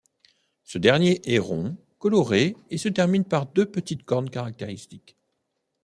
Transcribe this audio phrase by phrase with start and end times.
[0.63, 5.15] Ce dernier est rond, coloré et se termine par deux petites cornes caractéristiques.